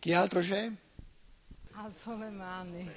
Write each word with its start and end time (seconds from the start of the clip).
Chi 0.00 0.12
altro 0.14 0.40
c'è? 0.40 0.70
Alzo 1.72 2.16
le 2.16 2.30
mani. 2.30 2.90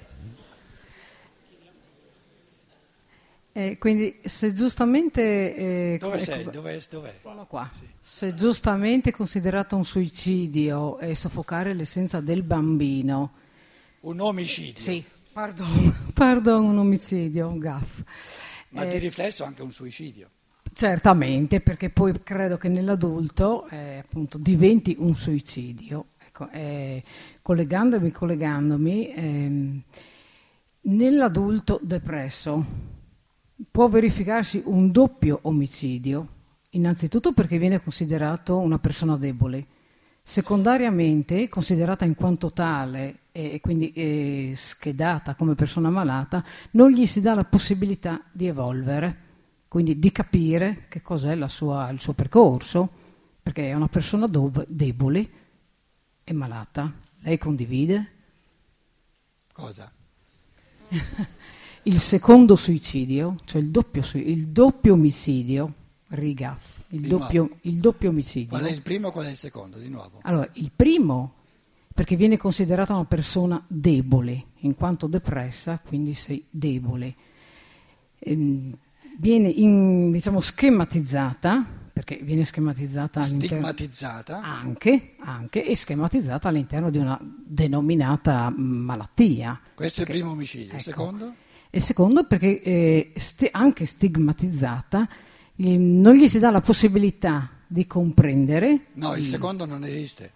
Eh, 3.56 3.78
quindi 3.78 4.18
se 4.24 4.52
giustamente... 4.52 5.22
eh, 5.54 5.98
Dove 6.00 6.16
ecco, 6.16 6.24
sei? 6.24 6.44
Dov'è? 6.50 6.78
dov'è? 6.90 7.14
Sono 7.20 7.46
qua. 7.46 7.70
Sì. 7.72 7.86
Se 8.00 8.34
giustamente 8.34 9.12
considerato 9.12 9.76
un 9.76 9.84
suicidio 9.84 10.98
e 10.98 11.14
soffocare 11.14 11.72
l'essenza 11.74 12.20
del 12.20 12.42
bambino, 12.42 13.32
Un 14.00 14.20
omicidio, 14.20 14.80
sì, 14.82 15.04
pardon, 15.32 15.94
pardon, 16.12 16.64
un 16.64 16.78
omicidio, 16.78 17.46
un 17.48 17.58
gaff. 17.58 18.00
ma 18.70 18.82
Eh, 18.84 18.88
di 18.88 18.98
riflesso 18.98 19.44
anche 19.44 19.62
un 19.62 19.70
suicidio. 19.70 20.30
Certamente, 20.72 21.60
perché 21.60 21.90
poi 21.90 22.12
credo 22.24 22.56
che 22.56 22.68
nell'adulto 22.68 23.68
eh, 23.68 23.98
appunto 23.98 24.38
diventi 24.38 24.96
un 24.98 25.14
suicidio. 25.14 26.06
Ecco, 26.36 26.50
eh, 26.50 27.00
collegandomi, 27.42 28.10
collegandomi, 28.10 29.14
ehm, 29.14 29.82
nell'adulto 30.80 31.78
depresso 31.80 32.64
può 33.70 33.86
verificarsi 33.86 34.60
un 34.64 34.90
doppio 34.90 35.38
omicidio, 35.42 36.26
innanzitutto 36.70 37.32
perché 37.34 37.56
viene 37.56 37.80
considerato 37.80 38.58
una 38.58 38.80
persona 38.80 39.16
debole, 39.16 39.64
secondariamente 40.24 41.46
considerata 41.46 42.04
in 42.04 42.16
quanto 42.16 42.52
tale 42.52 43.18
e 43.30 43.60
quindi 43.62 43.92
eh, 43.92 44.54
schedata 44.56 45.36
come 45.36 45.54
persona 45.54 45.88
malata, 45.88 46.44
non 46.72 46.90
gli 46.90 47.06
si 47.06 47.20
dà 47.20 47.34
la 47.34 47.44
possibilità 47.44 48.20
di 48.32 48.48
evolvere, 48.48 49.18
quindi 49.68 50.00
di 50.00 50.10
capire 50.10 50.86
che 50.88 51.00
cos'è 51.00 51.38
sua- 51.46 51.90
il 51.90 52.00
suo 52.00 52.12
percorso, 52.12 52.90
perché 53.40 53.68
è 53.68 53.74
una 53.74 53.86
persona 53.86 54.26
debole 54.26 55.42
e 56.24 56.32
malata. 56.32 56.92
Lei 57.20 57.38
condivide? 57.38 58.10
Cosa? 59.52 59.90
Il 61.86 62.00
secondo 62.00 62.56
suicidio, 62.56 63.40
cioè 63.44 63.60
il 63.60 63.68
doppio, 63.68 64.02
il 64.14 64.48
doppio 64.48 64.94
omicidio, 64.94 65.74
riga, 66.08 66.58
il 66.88 67.06
doppio, 67.06 67.58
il 67.62 67.78
doppio 67.78 68.08
omicidio. 68.08 68.48
Qual 68.48 68.64
è 68.64 68.70
il 68.70 68.80
primo 68.80 69.08
e 69.08 69.12
qual 69.12 69.26
è 69.26 69.28
il 69.28 69.36
secondo? 69.36 69.76
Di 69.76 69.90
nuovo. 69.90 70.20
Allora, 70.22 70.48
il 70.54 70.70
primo, 70.74 71.34
perché 71.92 72.16
viene 72.16 72.38
considerata 72.38 72.94
una 72.94 73.04
persona 73.04 73.62
debole, 73.66 74.46
in 74.60 74.74
quanto 74.74 75.06
depressa, 75.06 75.78
quindi 75.86 76.14
sei 76.14 76.42
debole. 76.48 77.14
Ehm, 78.18 78.74
viene 79.18 79.48
in- 79.48 80.10
diciamo, 80.10 80.40
schematizzata, 80.40 81.66
perché 81.94 82.16
viene 82.22 82.44
schematizzata 82.44 83.22
Stigmatizzata. 83.22 84.42
anche, 84.42 85.14
anche 85.20 85.64
e 85.64 85.76
schematizzata 85.76 86.48
all'interno 86.48 86.90
di 86.90 86.98
una 86.98 87.16
denominata 87.22 88.52
malattia. 88.54 89.60
Questo 89.74 90.00
è 90.00 90.04
il 90.04 90.10
primo 90.10 90.32
omicidio. 90.32 90.66
ecco. 90.66 90.76
Il 90.76 90.82
secondo? 90.82 91.34
E 91.70 91.80
secondo 91.80 92.24
perché 92.26 92.60
eh, 92.62 93.12
sti- 93.16 93.48
anche 93.52 93.86
stigmatizzata 93.86 95.08
eh, 95.56 95.76
non 95.76 96.16
gli 96.16 96.26
si 96.26 96.40
dà 96.40 96.50
la 96.50 96.60
possibilità 96.60 97.48
di 97.66 97.86
comprendere 97.86 98.86
No, 98.94 99.14
il 99.14 99.24
secondo 99.24 99.64
non 99.64 99.84
esiste. 99.84 100.32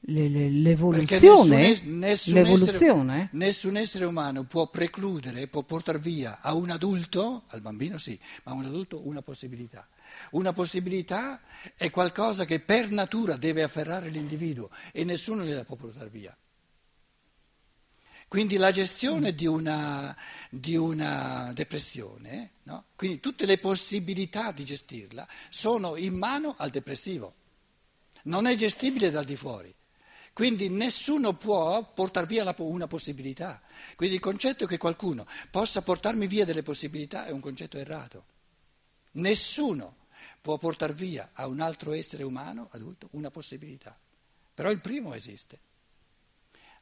le- 0.00 0.28
le- 0.28 0.38
Perché 0.38 0.50
l'evoluzione, 0.50 1.56
nessun, 1.56 1.62
es- 1.62 1.82
nessun 1.82 2.34
l'evoluzione 2.34 3.14
essere, 3.14 3.28
nessun 3.32 3.76
essere 3.76 4.04
umano 4.04 4.42
può 4.44 4.66
precludere, 4.68 5.46
può 5.46 5.62
portare 5.62 5.98
via 6.00 6.38
a 6.40 6.54
un 6.54 6.70
adulto, 6.70 7.42
al 7.48 7.60
bambino 7.60 7.98
sì, 7.98 8.18
ma 8.44 8.52
a 8.52 8.54
un 8.56 8.64
adulto 8.64 9.00
una 9.06 9.22
possibilità. 9.22 9.86
Una 10.30 10.52
possibilità 10.52 11.40
è 11.74 11.90
qualcosa 11.90 12.44
che 12.44 12.60
per 12.60 12.90
natura 12.90 13.36
deve 13.36 13.62
afferrare 13.62 14.08
l'individuo 14.08 14.70
e 14.92 15.04
nessuno 15.04 15.44
gliela 15.44 15.64
può 15.64 15.76
portare 15.76 16.08
via. 16.08 16.36
Quindi 18.28 18.58
la 18.58 18.70
gestione 18.70 19.34
di 19.34 19.46
una, 19.46 20.14
di 20.50 20.76
una 20.76 21.50
depressione, 21.54 22.50
no? 22.64 22.84
quindi 22.94 23.20
tutte 23.20 23.46
le 23.46 23.56
possibilità 23.56 24.52
di 24.52 24.66
gestirla 24.66 25.26
sono 25.48 25.96
in 25.96 26.14
mano 26.14 26.54
al 26.58 26.68
depressivo. 26.68 27.34
Non 28.24 28.46
è 28.46 28.54
gestibile 28.54 29.10
dal 29.10 29.24
di 29.24 29.34
fuori. 29.34 29.74
Quindi 30.34 30.68
nessuno 30.68 31.32
può 31.32 31.82
portare 31.94 32.26
via 32.26 32.54
una 32.58 32.86
possibilità. 32.86 33.60
Quindi 33.96 34.16
il 34.16 34.20
concetto 34.20 34.66
che 34.66 34.76
qualcuno 34.76 35.26
possa 35.50 35.80
portarmi 35.80 36.26
via 36.26 36.44
delle 36.44 36.62
possibilità 36.62 37.26
è 37.26 37.30
un 37.30 37.40
concetto 37.40 37.78
errato. 37.78 38.24
Nessuno 39.12 39.96
può 40.48 40.56
portare 40.56 40.94
via 40.94 41.28
a 41.34 41.46
un 41.46 41.60
altro 41.60 41.92
essere 41.92 42.22
umano, 42.22 42.68
adulto, 42.72 43.08
una 43.10 43.30
possibilità. 43.30 43.94
Però 44.54 44.70
il 44.70 44.80
primo 44.80 45.12
esiste. 45.12 45.58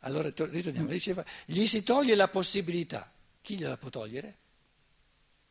Allora 0.00 0.30
to- 0.30 0.44
ritorniamo, 0.44 0.88
diceva, 0.88 1.24
gli 1.46 1.66
si 1.66 1.82
toglie 1.82 2.14
la 2.14 2.28
possibilità. 2.28 3.10
Chi 3.40 3.56
gliela 3.56 3.76
può 3.76 3.88
togliere? 3.88 4.36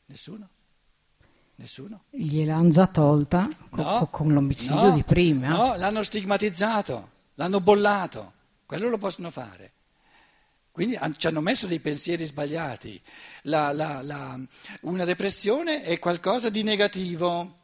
Nessuno. 0.05 0.47
Nessuno. 1.57 2.03
gliel'hanno 2.09 2.69
già 2.69 2.85
tolta 2.87 3.47
co- 3.69 3.81
No, 3.81 3.97
co- 3.99 4.07
con 4.07 4.33
l'omicidio 4.33 4.75
no, 4.75 4.91
di 4.91 5.03
prima. 5.03 5.47
No, 5.49 5.75
l'hanno 5.75 6.03
stigmatizzato, 6.03 7.09
l'hanno 7.35 7.59
bollato, 7.61 8.33
quello 8.65 8.87
lo 8.89 8.97
possono 8.97 9.29
fare. 9.29 9.71
Quindi 10.71 10.97
ci 11.17 11.27
hanno 11.27 11.39
messo 11.41 11.67
dei 11.67 11.79
pensieri 11.79 12.23
sbagliati. 12.25 13.01
La- 13.43 13.71
la- 13.73 14.01
la- 14.01 14.39
una 14.81 15.03
depressione 15.05 15.83
è 15.83 15.99
qualcosa 15.99 16.49
di 16.49 16.63
negativo. 16.63 17.63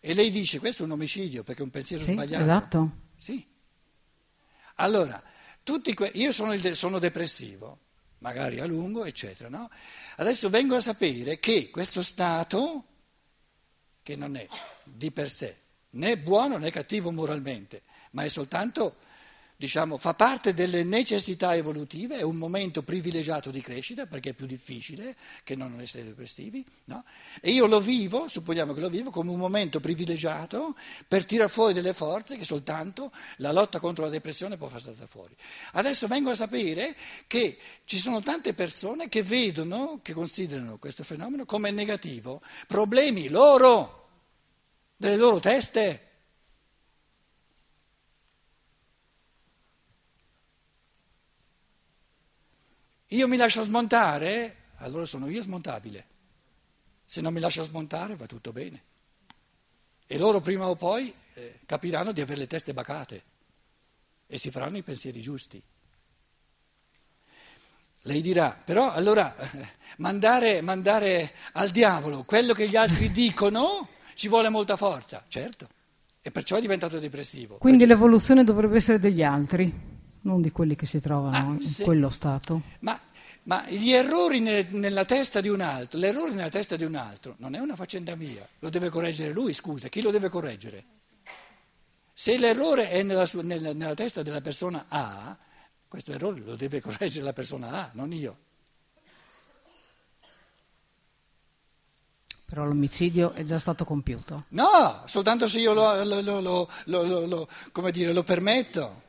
E 0.00 0.14
lei 0.14 0.30
dice 0.30 0.58
questo 0.58 0.82
è 0.82 0.86
un 0.86 0.92
omicidio 0.92 1.44
perché 1.44 1.60
è 1.60 1.64
un 1.64 1.70
pensiero 1.70 2.04
Sì, 2.04 2.12
sbagliato. 2.12 2.42
esatto. 2.42 2.90
Sì. 3.16 3.46
Allora, 4.76 5.22
tutti 5.62 5.92
que- 5.94 6.10
io 6.14 6.32
sono, 6.32 6.56
de- 6.56 6.74
sono 6.74 6.98
depressivo, 6.98 7.78
magari 8.18 8.60
a 8.60 8.66
lungo, 8.66 9.04
eccetera. 9.04 9.48
No? 9.50 9.68
Adesso 10.16 10.48
vengo 10.48 10.74
a 10.76 10.80
sapere 10.80 11.38
che 11.38 11.70
questo 11.70 12.02
stato, 12.02 12.84
che 14.02 14.16
non 14.16 14.36
è 14.36 14.48
di 14.84 15.10
per 15.10 15.30
sé 15.30 15.56
né 15.90 16.16
buono 16.16 16.56
né 16.56 16.70
cattivo 16.70 17.10
moralmente, 17.10 17.82
ma 18.12 18.22
è 18.24 18.28
soltanto, 18.28 18.96
diciamo, 19.60 19.98
fa 19.98 20.14
parte 20.14 20.54
delle 20.54 20.84
necessità 20.84 21.54
evolutive, 21.54 22.16
è 22.16 22.22
un 22.22 22.36
momento 22.36 22.82
privilegiato 22.82 23.50
di 23.50 23.60
crescita 23.60 24.06
perché 24.06 24.30
è 24.30 24.32
più 24.32 24.46
difficile 24.46 25.14
che 25.44 25.54
non 25.54 25.78
essere 25.82 26.02
depressivi, 26.02 26.64
no? 26.84 27.04
E 27.42 27.50
io 27.50 27.66
lo 27.66 27.78
vivo, 27.78 28.26
supponiamo 28.26 28.72
che 28.72 28.80
lo 28.80 28.88
vivo, 28.88 29.10
come 29.10 29.30
un 29.30 29.38
momento 29.38 29.78
privilegiato 29.78 30.74
per 31.06 31.26
tirar 31.26 31.50
fuori 31.50 31.74
delle 31.74 31.92
forze 31.92 32.38
che 32.38 32.46
soltanto 32.46 33.12
la 33.36 33.52
lotta 33.52 33.80
contro 33.80 34.04
la 34.04 34.10
depressione 34.10 34.56
può 34.56 34.66
far 34.68 34.80
saltare 34.80 35.06
fuori. 35.06 35.36
Adesso 35.72 36.06
vengo 36.06 36.30
a 36.30 36.34
sapere 36.34 36.96
che 37.26 37.58
ci 37.84 37.98
sono 37.98 38.22
tante 38.22 38.54
persone 38.54 39.10
che 39.10 39.22
vedono, 39.22 40.00
che 40.00 40.14
considerano 40.14 40.78
questo 40.78 41.04
fenomeno 41.04 41.44
come 41.44 41.70
negativo, 41.70 42.40
problemi 42.66 43.28
loro, 43.28 44.08
delle 44.96 45.16
loro 45.16 45.38
teste. 45.38 46.09
Io 53.12 53.26
mi 53.26 53.36
lascio 53.36 53.62
smontare, 53.62 54.56
allora 54.76 55.04
sono 55.04 55.28
io 55.28 55.42
smontabile. 55.42 56.06
Se 57.04 57.20
non 57.20 57.32
mi 57.32 57.40
lascio 57.40 57.62
smontare 57.62 58.14
va 58.14 58.26
tutto 58.26 58.52
bene. 58.52 58.82
E 60.06 60.18
loro 60.18 60.40
prima 60.40 60.68
o 60.68 60.76
poi 60.76 61.12
eh, 61.34 61.60
capiranno 61.66 62.12
di 62.12 62.20
avere 62.20 62.40
le 62.40 62.46
teste 62.46 62.72
bacate 62.72 63.22
e 64.26 64.38
si 64.38 64.50
faranno 64.50 64.76
i 64.76 64.82
pensieri 64.82 65.20
giusti. 65.20 65.60
Lei 68.04 68.22
dirà, 68.22 68.56
però 68.64 68.92
allora 68.92 69.36
eh, 69.36 69.68
mandare, 69.98 70.60
mandare 70.60 71.32
al 71.54 71.70
diavolo 71.70 72.22
quello 72.22 72.52
che 72.52 72.68
gli 72.68 72.76
altri 72.76 73.10
dicono 73.12 73.88
ci 74.14 74.28
vuole 74.28 74.48
molta 74.50 74.76
forza, 74.76 75.24
certo, 75.26 75.68
e 76.22 76.30
perciò 76.30 76.56
è 76.56 76.60
diventato 76.60 77.00
depressivo. 77.00 77.58
Quindi 77.58 77.86
Perciò- 77.86 77.94
l'evoluzione 77.94 78.44
dovrebbe 78.44 78.76
essere 78.76 79.00
degli 79.00 79.22
altri, 79.22 79.72
non 80.22 80.40
di 80.42 80.50
quelli 80.50 80.76
che 80.76 80.86
si 80.86 81.00
trovano 81.00 81.54
in 81.54 81.62
sì. 81.62 81.82
quello 81.82 82.10
stato. 82.10 82.60
Ma, 82.80 82.98
ma 83.44 83.64
gli 83.68 83.90
errori 83.90 84.40
nel- 84.40 84.66
nella 84.74 85.04
testa 85.04 85.40
di 85.40 85.48
un 85.48 85.60
altro, 85.60 85.98
l'errore 85.98 86.32
nella 86.32 86.48
testa 86.50 86.76
di 86.76 86.84
un 86.84 86.94
altro 86.94 87.34
non 87.38 87.54
è 87.54 87.58
una 87.58 87.76
faccenda 87.76 88.14
mia, 88.16 88.46
lo 88.58 88.68
deve 88.70 88.88
correggere 88.90 89.32
lui, 89.32 89.52
scusa, 89.54 89.88
chi 89.88 90.02
lo 90.02 90.10
deve 90.10 90.28
correggere? 90.28 90.84
Se 92.12 92.36
l'errore 92.38 92.90
è 92.90 93.02
nella, 93.02 93.24
sua- 93.24 93.42
nella- 93.42 93.72
nella 93.72 93.94
testa 93.94 94.22
della 94.22 94.42
persona 94.42 94.84
A, 94.88 95.36
questo 95.88 96.12
errore 96.12 96.40
lo 96.40 96.54
deve 96.54 96.80
correggere 96.80 97.24
la 97.24 97.32
persona 97.32 97.70
A, 97.70 97.90
non 97.94 98.12
io. 98.12 98.36
Però 102.46 102.64
l'omicidio 102.64 103.32
è 103.32 103.44
già 103.44 103.58
stato 103.60 103.84
compiuto. 103.84 104.46
No, 104.48 105.02
soltanto 105.06 105.46
se 105.46 105.60
io 105.60 105.72
lo, 105.72 106.02
lo- 106.02 106.20
lo- 106.20 106.40
lo- 106.40 106.68
lo- 106.86 107.02
lo- 107.04 107.26
lo- 107.26 107.48
come 107.70 107.92
dire, 107.92 108.12
lo 108.12 108.24
permetto, 108.24 109.02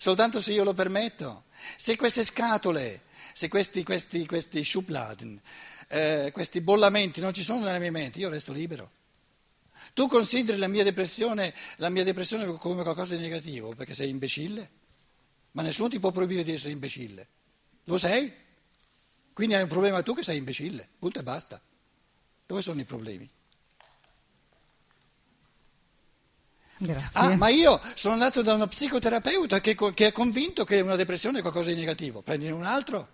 soltanto 0.00 0.40
se 0.40 0.52
io 0.52 0.64
lo 0.64 0.72
permetto. 0.72 1.44
Se 1.76 1.96
queste 1.96 2.24
scatole, 2.24 3.02
se 3.34 3.48
questi, 3.48 3.82
questi, 3.82 4.24
questi 4.24 4.64
Schubladen, 4.64 5.38
eh, 5.88 6.30
questi 6.32 6.62
bollamenti 6.62 7.20
non 7.20 7.34
ci 7.34 7.42
sono 7.42 7.66
nella 7.66 7.78
mia 7.78 7.90
mente, 7.90 8.18
io 8.18 8.30
resto 8.30 8.54
libero. 8.54 8.90
Tu 9.92 10.08
consideri 10.08 10.56
la 10.56 10.68
mia 10.68 10.84
depressione, 10.84 11.52
la 11.76 11.90
mia 11.90 12.04
depressione 12.04 12.46
come 12.56 12.82
qualcosa 12.82 13.14
di 13.14 13.20
negativo 13.20 13.74
perché 13.74 13.92
sei 13.92 14.08
imbecille? 14.08 14.78
ma 15.52 15.62
nessuno 15.62 15.88
ti 15.88 15.98
può 15.98 16.10
proibire 16.10 16.44
di 16.44 16.52
essere 16.52 16.72
imbecille. 16.72 17.26
Lo 17.84 17.96
sei? 17.96 18.32
Quindi 19.32 19.54
hai 19.54 19.62
un 19.62 19.68
problema 19.68 20.02
tu 20.02 20.14
che 20.14 20.22
sei 20.22 20.36
imbecille, 20.36 20.88
punto 20.98 21.18
e 21.18 21.22
basta. 21.22 21.60
Dove 22.46 22.62
sono 22.62 22.80
i 22.80 22.84
problemi? 22.84 23.28
Grazie. 23.28 23.38
Ah, 27.12 27.36
ma 27.36 27.48
io 27.48 27.80
sono 27.94 28.14
andato 28.14 28.40
da 28.42 28.54
uno 28.54 28.66
psicoterapeuta 28.66 29.60
che, 29.60 29.74
che 29.94 30.06
è 30.08 30.12
convinto 30.12 30.64
che 30.64 30.80
una 30.80 30.96
depressione 30.96 31.38
è 31.38 31.40
qualcosa 31.42 31.70
di 31.70 31.76
negativo. 31.76 32.22
Prendine 32.22 32.52
un 32.52 32.64
altro. 32.64 33.06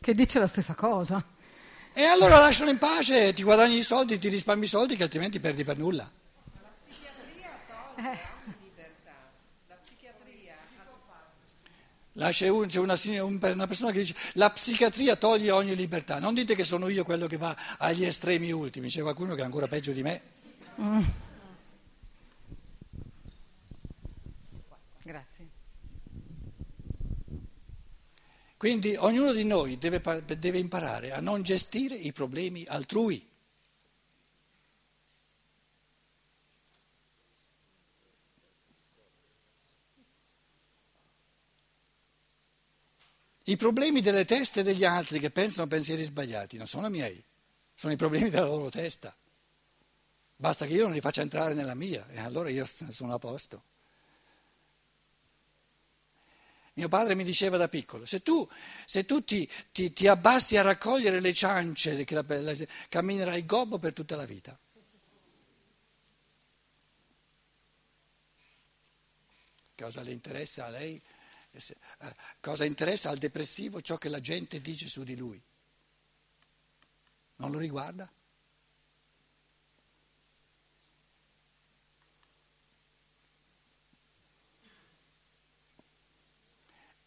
Che 0.00 0.14
dice 0.14 0.38
la 0.38 0.46
stessa 0.46 0.74
cosa. 0.74 1.24
E 1.92 2.04
allora 2.04 2.38
lascialo 2.38 2.70
in 2.70 2.78
pace, 2.78 3.32
ti 3.32 3.42
guadagni 3.42 3.78
i 3.78 3.82
soldi, 3.82 4.18
ti 4.18 4.28
risparmi 4.28 4.64
i 4.64 4.68
soldi 4.68 4.96
che 4.96 5.02
altrimenti 5.04 5.40
perdi 5.40 5.64
per 5.64 5.76
nulla. 5.78 6.08
La 6.08 6.70
psichiatria 6.78 7.50
toglie 7.66 8.12
ogni 8.46 8.54
libertà. 8.62 9.14
La 9.68 9.76
psichiatria 9.82 10.54
Lascia 12.12 12.52
un- 12.52 12.66
c'è 12.68 12.78
una, 12.78 12.94
un- 13.24 13.38
una 13.54 13.66
persona 13.66 13.90
che 13.90 13.98
dice 14.00 14.14
la 14.34 14.50
psichiatria 14.50 15.16
toglie 15.16 15.50
ogni 15.50 15.74
libertà. 15.74 16.18
Non 16.20 16.34
dite 16.34 16.54
che 16.54 16.64
sono 16.64 16.88
io 16.88 17.04
quello 17.04 17.26
che 17.26 17.36
va 17.36 17.56
agli 17.78 18.04
estremi 18.04 18.50
ultimi, 18.52 18.88
c'è 18.88 19.02
qualcuno 19.02 19.34
che 19.34 19.42
è 19.42 19.44
ancora 19.44 19.66
peggio 19.66 19.92
di 19.92 20.02
me. 20.02 20.22
Grazie. 25.02 25.48
Quindi 28.56 28.94
ognuno 28.94 29.32
di 29.32 29.44
noi 29.44 29.76
deve, 29.76 30.00
deve 30.38 30.58
imparare 30.58 31.10
a 31.12 31.20
non 31.20 31.42
gestire 31.42 31.96
i 31.96 32.12
problemi 32.12 32.64
altrui. 32.66 33.26
I 43.44 43.56
problemi 43.56 44.00
delle 44.00 44.24
teste 44.24 44.62
degli 44.62 44.84
altri 44.84 45.18
che 45.18 45.30
pensano 45.30 45.66
pensieri 45.66 46.04
sbagliati 46.04 46.56
non 46.56 46.66
sono 46.66 46.88
miei, 46.88 47.20
sono 47.74 47.92
i 47.92 47.96
problemi 47.96 48.28
della 48.28 48.46
loro 48.46 48.68
testa. 48.68 49.16
Basta 50.40 50.66
che 50.66 50.72
io 50.74 50.84
non 50.84 50.92
li 50.92 51.00
faccia 51.00 51.20
entrare 51.20 51.52
nella 51.52 51.74
mia 51.74 52.06
e 52.10 52.20
allora 52.20 52.48
io 52.48 52.64
sono 52.64 53.12
a 53.12 53.18
posto. 53.18 53.64
Mio 56.74 56.88
padre 56.88 57.16
mi 57.16 57.24
diceva 57.24 57.56
da 57.56 57.66
piccolo, 57.66 58.04
se 58.04 58.22
tu, 58.22 58.48
se 58.86 59.04
tu 59.04 59.24
ti, 59.24 59.50
ti- 59.72 59.92
ti 59.92 60.06
abbassi 60.06 60.56
a 60.56 60.62
raccogliere 60.62 61.18
le 61.18 61.34
ciance, 61.34 62.06
la- 62.08 62.24
la- 62.28 62.54
camminerai 62.88 63.44
gobbo 63.44 63.80
per 63.80 63.92
tutta 63.92 64.14
la 64.14 64.24
vita. 64.26 64.56
Cosa 69.74 70.02
le 70.02 70.12
interessa 70.12 70.66
a 70.66 70.70
lei? 70.70 71.00
Eh, 71.50 71.58
eh, 72.00 72.14
Cosa 72.40 72.64
interessa 72.64 73.10
al 73.10 73.18
depressivo 73.18 73.80
ciò 73.80 73.96
che 73.96 74.08
la 74.08 74.20
gente 74.20 74.60
dice 74.60 74.86
su 74.88 75.02
di 75.04 75.16
lui? 75.16 75.42
Non 77.36 77.50
lo 77.50 77.58
riguarda? 77.58 78.10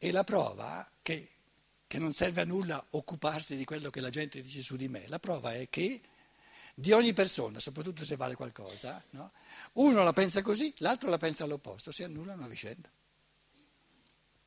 E 0.03 0.11
la 0.11 0.23
prova 0.23 0.89
che, 1.03 1.29
che 1.85 1.99
non 1.99 2.11
serve 2.11 2.41
a 2.41 2.45
nulla 2.45 2.83
occuparsi 2.89 3.55
di 3.55 3.65
quello 3.65 3.91
che 3.91 4.01
la 4.01 4.09
gente 4.09 4.41
dice 4.41 4.63
su 4.63 4.75
di 4.75 4.87
me, 4.87 5.07
la 5.07 5.19
prova 5.19 5.53
è 5.53 5.69
che 5.69 6.01
di 6.73 6.91
ogni 6.91 7.13
persona, 7.13 7.59
soprattutto 7.59 8.03
se 8.03 8.15
vale 8.15 8.33
qualcosa, 8.33 8.99
no? 9.11 9.31
uno 9.73 10.03
la 10.03 10.11
pensa 10.11 10.41
così, 10.41 10.73
l'altro 10.77 11.07
la 11.07 11.19
pensa 11.19 11.43
all'opposto, 11.43 11.91
si 11.91 12.01
annullano 12.01 12.45
a 12.45 12.47
vicenda. 12.47 12.89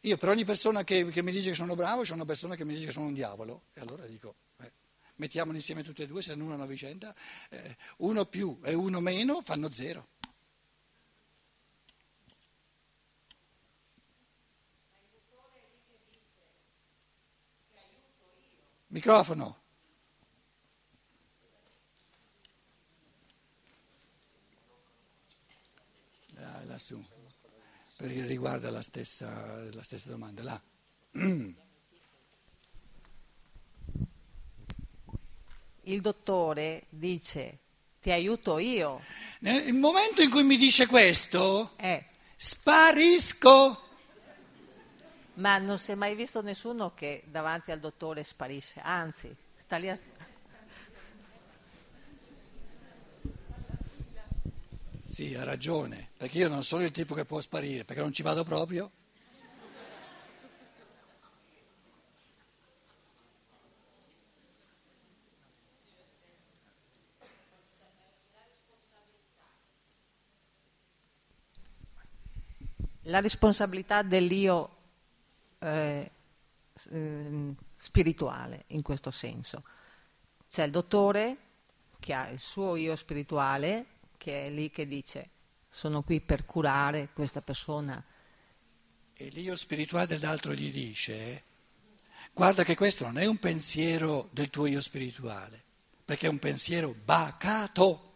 Io 0.00 0.16
per 0.16 0.28
ogni 0.28 0.44
persona 0.44 0.82
che, 0.82 1.06
che 1.06 1.22
mi 1.22 1.30
dice 1.30 1.50
che 1.50 1.54
sono 1.54 1.76
bravo, 1.76 2.02
c'è 2.02 2.14
una 2.14 2.24
persona 2.24 2.56
che 2.56 2.64
mi 2.64 2.74
dice 2.74 2.86
che 2.86 2.92
sono 2.92 3.06
un 3.06 3.14
diavolo, 3.14 3.66
e 3.74 3.80
allora 3.80 4.06
dico, 4.06 4.34
eh, 4.58 4.72
mettiamoli 5.18 5.58
insieme 5.58 5.84
tutti 5.84 6.02
e 6.02 6.08
due, 6.08 6.20
si 6.20 6.32
annullano 6.32 6.64
a 6.64 6.66
vicenda, 6.66 7.14
eh, 7.50 7.76
uno 7.98 8.24
più 8.24 8.58
e 8.64 8.74
uno 8.74 8.98
meno 8.98 9.40
fanno 9.40 9.70
zero. 9.70 10.08
Microfono. 18.94 19.58
Là, 26.34 26.62
lassù, 26.66 27.02
perché 27.96 28.24
riguarda 28.24 28.70
la 28.70 28.82
stessa, 28.82 29.64
la 29.72 29.82
stessa 29.82 30.10
domanda. 30.10 30.44
Là. 30.44 30.62
Il 35.86 36.00
dottore 36.00 36.86
dice 36.88 37.58
ti 38.00 38.12
aiuto 38.12 38.58
io. 38.58 39.02
Nel 39.40 39.72
momento 39.72 40.22
in 40.22 40.30
cui 40.30 40.44
mi 40.44 40.56
dice 40.56 40.86
questo, 40.86 41.72
Eh, 41.78 42.04
sparisco. 42.36 43.93
Ma 45.34 45.58
non 45.58 45.78
si 45.78 45.92
è 45.92 45.94
mai 45.94 46.14
visto 46.14 46.42
nessuno 46.42 46.94
che 46.94 47.24
davanti 47.26 47.70
al 47.70 47.80
dottore 47.80 48.22
sparisce, 48.24 48.80
anzi, 48.80 49.34
sta 49.56 49.76
lì 49.76 49.90
a... 49.90 49.98
Sì, 54.98 55.34
ha 55.34 55.44
ragione, 55.44 56.10
perché 56.16 56.38
io 56.38 56.48
non 56.48 56.62
sono 56.62 56.82
il 56.82 56.90
tipo 56.90 57.14
che 57.14 57.24
può 57.24 57.40
sparire, 57.40 57.84
perché 57.84 58.02
non 58.02 58.12
ci 58.12 58.22
vado 58.22 58.42
proprio. 58.44 58.90
la 73.08 73.20
responsabilità 73.20 74.02
dell'io 74.02 74.70
eh, 75.64 76.10
ehm, 76.90 77.54
spirituale 77.76 78.64
in 78.68 78.82
questo 78.82 79.10
senso. 79.10 79.64
C'è 80.48 80.64
il 80.64 80.70
dottore 80.70 81.36
che 81.98 82.12
ha 82.12 82.28
il 82.28 82.38
suo 82.38 82.76
io 82.76 82.94
spirituale 82.96 83.86
che 84.16 84.46
è 84.46 84.50
lì 84.50 84.70
che 84.70 84.86
dice 84.86 85.30
sono 85.68 86.02
qui 86.02 86.20
per 86.20 86.44
curare 86.44 87.08
questa 87.12 87.42
persona. 87.42 88.02
E 89.12 89.28
l'io 89.30 89.56
spirituale 89.56 90.06
dell'altro 90.06 90.54
gli 90.54 90.70
dice, 90.70 91.42
guarda 92.32 92.62
che 92.62 92.76
questo 92.76 93.04
non 93.04 93.18
è 93.18 93.26
un 93.26 93.38
pensiero 93.38 94.28
del 94.32 94.50
tuo 94.50 94.66
io 94.66 94.80
spirituale, 94.80 95.60
perché 96.04 96.26
è 96.26 96.30
un 96.30 96.38
pensiero 96.38 96.94
bacato, 97.04 98.13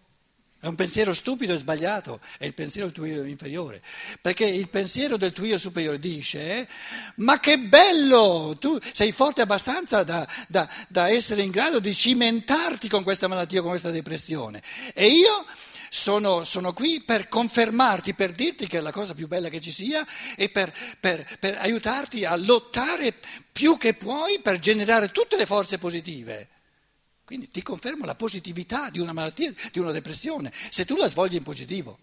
è 0.60 0.66
un 0.66 0.74
pensiero 0.74 1.14
stupido 1.14 1.54
e 1.54 1.56
sbagliato, 1.56 2.20
è 2.36 2.44
il 2.44 2.52
pensiero 2.52 2.88
del 2.88 2.94
tuo 2.96 3.04
io 3.06 3.22
inferiore, 3.24 3.80
perché 4.20 4.44
il 4.44 4.68
pensiero 4.68 5.16
del 5.16 5.32
tuo 5.32 5.44
io 5.44 5.56
superiore 5.56 6.00
dice, 6.00 6.68
ma 7.16 7.38
che 7.38 7.58
bello, 7.58 8.56
tu 8.58 8.76
sei 8.92 9.12
forte 9.12 9.40
abbastanza 9.40 10.02
da, 10.02 10.26
da- 10.48 10.68
da 10.88 11.08
essere 11.08 11.42
in 11.42 11.50
grado 11.50 11.78
di 11.78 11.94
cimentarti 11.94 12.88
con 12.88 13.04
questa 13.04 13.28
malattia, 13.28 13.60
con 13.60 13.70
questa 13.70 13.92
depressione, 13.92 14.60
e 14.94 15.06
io 15.06 15.46
sono, 15.90 16.42
sono 16.42 16.72
qui 16.72 17.02
per 17.02 17.28
confermarti, 17.28 18.14
per 18.14 18.32
dirti 18.32 18.66
che 18.66 18.78
è 18.78 18.80
la 18.80 18.92
cosa 18.92 19.14
più 19.14 19.28
bella 19.28 19.48
che 19.48 19.60
ci 19.60 19.70
sia 19.70 20.04
e 20.36 20.48
per, 20.48 20.74
per- 20.98 21.38
per 21.38 21.56
aiutarti 21.58 22.24
a 22.24 22.34
lottare 22.34 23.14
più 23.52 23.76
che 23.78 23.94
puoi 23.94 24.40
per 24.40 24.58
generare 24.58 25.12
tutte 25.12 25.36
le 25.36 25.46
forze 25.46 25.78
positive. 25.78 26.48
Quindi 27.28 27.50
ti 27.50 27.60
confermo 27.60 28.06
la 28.06 28.14
positività 28.14 28.88
di 28.88 29.00
una 29.00 29.12
malattia, 29.12 29.52
di 29.70 29.78
una 29.78 29.90
depressione, 29.90 30.50
se 30.70 30.86
tu 30.86 30.96
la 30.96 31.08
svolgi 31.08 31.36
in 31.36 31.42
positivo. 31.42 31.98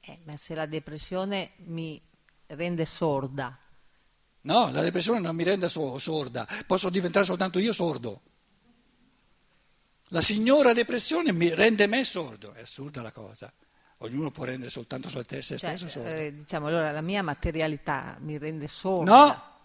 Eh, 0.00 0.18
ma 0.24 0.36
se 0.36 0.54
la 0.54 0.66
depressione 0.66 1.52
mi 1.64 1.98
rende 2.48 2.84
sorda, 2.84 3.58
No, 4.42 4.70
la 4.70 4.82
depressione 4.82 5.20
non 5.20 5.34
mi 5.34 5.44
rende 5.44 5.70
so- 5.70 5.98
sorda, 5.98 6.46
posso 6.66 6.90
diventare 6.90 7.24
soltanto 7.24 7.58
io 7.58 7.72
sordo. 7.72 8.20
La 10.08 10.20
signora 10.20 10.74
depressione 10.74 11.32
mi 11.32 11.54
rende 11.54 11.86
me 11.86 12.04
sordo, 12.04 12.52
è 12.52 12.60
assurda 12.60 13.00
la 13.00 13.12
cosa. 13.12 13.50
Ognuno 13.98 14.30
può 14.30 14.44
rendere 14.44 14.68
soltanto 14.68 15.08
se 15.08 15.24
cioè, 15.24 15.40
stesso 15.40 15.88
sordo. 15.88 16.06
eh, 16.10 16.34
diciamo 16.34 16.66
allora 16.66 16.90
la 16.92 17.00
mia 17.00 17.22
materialità 17.22 18.18
mi 18.20 18.36
rende 18.36 18.68
sorda. 18.68 19.10
No! 19.10 19.56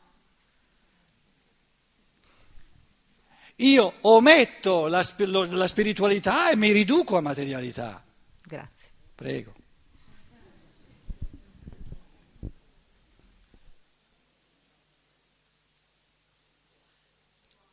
Io 3.63 3.93
ometto 4.01 4.87
la, 4.87 5.01
la 5.17 5.67
spiritualità 5.67 6.49
e 6.49 6.57
mi 6.57 6.71
riduco 6.71 7.15
a 7.15 7.21
materialità. 7.21 8.03
Grazie. 8.43 8.89
Prego. 9.15 9.53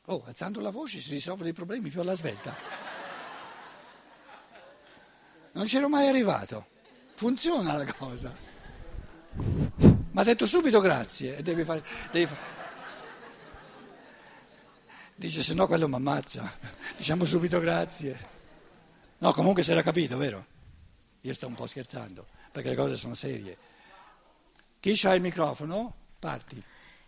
Oh, 0.07 0.23
alzando 0.27 0.61
la 0.61 0.71
voce 0.71 1.01
si 1.01 1.11
risolvono 1.11 1.49
i 1.49 1.53
problemi 1.53 1.89
più 1.89 2.01
alla 2.01 2.15
svelta. 2.15 2.55
Non 5.53 5.67
c'ero 5.67 5.89
mai 5.89 6.07
arrivato. 6.07 6.69
Funziona 7.17 7.77
la 7.77 7.93
cosa. 7.93 8.37
Ma 10.13 10.21
ha 10.21 10.25
detto 10.25 10.47
subito 10.47 10.79
grazie 10.79 11.43
devi 11.43 11.65
fare... 11.65 11.85
Devi 12.13 12.27
fare. 12.27 12.60
Dice 15.21 15.43
se 15.43 15.53
no 15.53 15.67
quello 15.67 15.87
mi 15.87 15.97
ammazza, 15.97 16.51
diciamo 16.97 17.27
subito 17.27 17.61
grazie. 17.61 18.19
No, 19.19 19.35
comunque 19.35 19.63
si 19.63 19.71
era 19.71 19.83
capito, 19.83 20.17
vero? 20.17 20.47
Io 21.21 21.35
sto 21.35 21.47
un 21.47 21.53
po' 21.55 21.67
scherzando, 21.67 22.25
perché 22.51 22.71
le 22.71 22.75
cose 22.75 22.95
sono 22.97 23.13
serie. 23.13 23.55
Chi 24.81 24.95
c'ha 24.97 25.13
il 25.13 25.21
microfono? 25.21 25.95
Parti. 26.19 26.63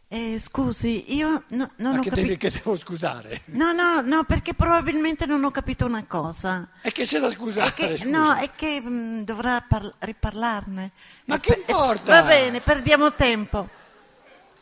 Eh, 0.09 0.39
scusi, 0.39 1.15
io 1.17 1.45
no, 1.49 1.71
non 1.77 1.93
Ma 1.95 1.99
ho 2.01 2.03
che, 2.03 2.11
capito. 2.11 2.37
che 2.37 2.51
devo 2.51 2.77
scusare? 2.77 3.41
No, 3.47 3.73
no, 3.73 4.03
no, 4.03 4.25
perché 4.25 4.53
probabilmente 4.53 5.25
non 5.25 5.43
ho 5.43 5.51
capito 5.51 5.87
una 5.87 6.05
cosa. 6.05 6.69
E 6.83 6.93
che 6.93 7.05
c'è 7.05 7.19
da 7.19 7.29
È 7.29 7.31
scusare? 7.31 7.73
che, 7.73 7.97
scusi? 7.97 8.11
no, 8.11 8.35
è 8.35 8.51
che 8.55 8.79
mh, 8.79 9.25
dovrà 9.25 9.59
par- 9.67 9.95
riparlarne. 10.01 10.91
Ma 11.25 11.37
E 11.37 11.41
che 11.41 11.55
importa? 11.67 12.21
Va 12.21 12.29
bene, 12.29 12.61
perdiamo 12.61 13.15
tempo. 13.15 13.71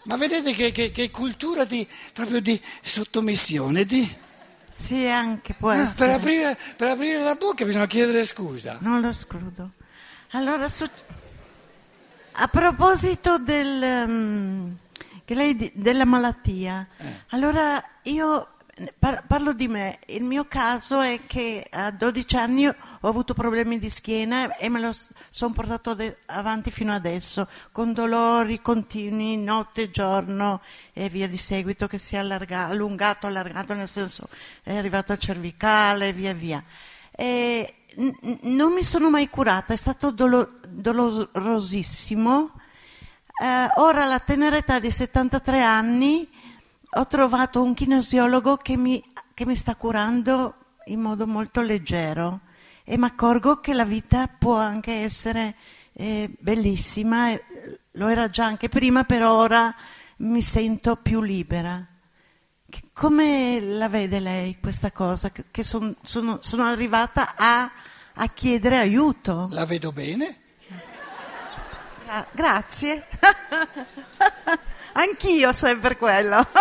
Ma 0.05 0.17
vedete 0.17 0.53
che, 0.53 0.73
che- 0.73 0.91
che 0.93 1.11
cultura 1.11 1.65
di, 1.65 1.87
proprio 2.13 2.41
di 2.41 2.61
sottomissione, 2.83 3.85
di... 3.85 4.17
Sì, 4.69 5.07
anche 5.07 5.53
può 5.55 5.71
Ah, 5.71 5.75
per, 5.75 5.83
essere. 5.83 6.13
aprire, 6.15 6.59
per 6.77 6.89
aprire 6.91 7.23
la 7.23 7.35
bocca 7.35 7.65
bisogna 7.65 7.87
chiedere 7.87 8.25
scusa. 8.25 8.79
Non 8.81 9.01
lo 9.01 9.09
escludo. 9.09 9.71
Allora, 10.31 10.69
su- 10.69 10.89
a 12.33 12.49
proposito 12.49 13.39
del, 13.39 14.77
che 15.25 15.35
lei 15.35 15.73
della 15.75 16.05
malattia, 16.05 16.87
Eh. 16.97 17.05
allora 17.31 17.83
io 18.05 18.49
par- 18.99 19.25
parlo 19.27 19.53
di 19.53 19.69
me. 19.69 19.99
Il 20.07 20.23
mio 20.23 20.45
caso 20.47 21.01
è 21.01 21.21
che 21.27 21.67
a 21.71 21.91
12 21.91 22.37
anni 22.37 22.67
ho 22.67 22.75
avuto 23.09 23.35
problemi 23.35 23.79
di 23.79 23.91
schiena 23.91 24.57
e 24.57 24.69
me 24.69 24.81
lo 24.81 24.95
sono 25.29 25.53
portato 25.53 25.95
de- 25.95 26.19
avanti 26.27 26.71
fino 26.71 26.93
adesso, 26.93 27.49
con 27.73 27.93
dolori 27.93 28.61
continui, 28.61 29.37
notte 29.37 29.91
giorno 29.91 30.61
e 30.93 31.09
via 31.09 31.29
di 31.29 31.37
seguito, 31.37 31.87
che 31.87 31.99
si 31.99 32.15
è 32.17 32.19
allarga- 32.19 32.67
allungato, 32.67 33.27
allargato, 33.27 33.75
nel 33.75 33.89
senso 33.89 34.29
è 34.63 34.77
arrivato 34.77 35.13
al 35.13 35.19
cervicale 35.19 36.09
e 36.09 36.13
via 36.13 36.33
via. 36.33 36.63
E 37.11 37.75
n- 37.97 38.39
non 38.43 38.73
mi 38.73 38.85
sono 38.85 39.11
mai 39.11 39.29
curata, 39.29 39.73
è 39.73 39.77
stato 39.77 40.11
dolo- 40.11 40.59
dolorosissimo. 40.69 42.51
Eh, 43.43 43.71
ora 43.77 44.05
alla 44.05 44.21
tenera 44.21 44.57
età 44.57 44.79
di 44.79 44.91
73 44.91 45.63
anni 45.63 46.29
ho 46.93 47.07
trovato 47.07 47.63
un 47.63 47.75
kinesiologo 47.75 48.57
che 48.57 48.77
mi, 48.77 49.03
che 49.35 49.47
mi 49.47 49.57
sta 49.57 49.75
curando 49.77 50.55
in 50.87 51.01
modo 51.01 51.27
molto 51.27 51.61
leggero 51.61 52.41
e 52.85 52.97
mi 52.99 53.05
accorgo 53.05 53.61
che 53.61 53.73
la 53.75 53.85
vita 53.85 54.27
può 54.27 54.57
anche 54.57 54.93
essere 55.03 55.55
eh, 55.93 56.29
bellissima, 56.41 57.39
lo 57.93 58.09
era 58.09 58.29
già 58.29 58.45
anche 58.47 58.69
prima, 58.69 59.05
però 59.05 59.35
ora 59.35 59.73
mi 60.19 60.43
sento 60.43 60.97
più 60.97 61.21
libera. 61.23 61.85
Che- 62.69 62.83
Come 62.93 63.61
la 63.61 63.89
vede 63.89 64.19
lei 64.19 64.59
questa 64.61 64.91
cosa? 64.91 65.31
Che, 65.31 65.45
che 65.51 65.63
son- 65.63 65.95
sono, 66.03 66.39
sono 66.43 66.65
arrivata 66.65 67.35
a, 67.37 67.71
a 68.15 68.27
chiedere 68.29 68.79
aiuto. 68.79 69.47
La 69.51 69.65
vedo 69.67 69.93
bene? 69.93 70.39
Gra- 72.05 72.27
grazie. 72.33 73.07
Anch'io 74.93 75.53
sempre 75.53 75.97
quello. 75.97 76.47